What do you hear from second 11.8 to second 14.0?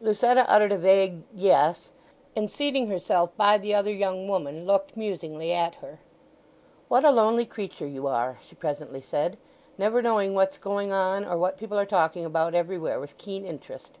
talking about everywhere with keen interest.